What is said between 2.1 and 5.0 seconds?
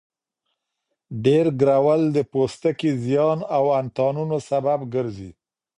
د پوستکي زیان او انتاناتو سبب